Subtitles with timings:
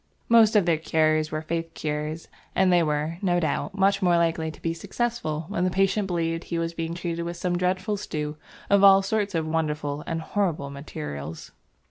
[0.29, 4.49] Most of their cures were faith cures, and they were, no doubt, much more likely
[4.49, 8.35] to be successful when the patient believed he was being treated with some dreadful stew
[8.67, 11.51] of all sorts of wonderful and horrible materials.